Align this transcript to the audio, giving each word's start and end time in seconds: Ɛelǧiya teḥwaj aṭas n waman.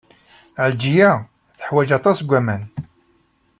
Ɛelǧiya 0.63 1.11
teḥwaj 1.57 1.89
aṭas 1.97 2.17
n 2.21 2.25
waman. 2.29 2.63